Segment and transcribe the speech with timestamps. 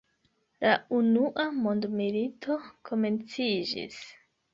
[0.65, 0.69] La
[0.99, 2.57] Unua mondmilito
[2.91, 4.01] komenciĝis.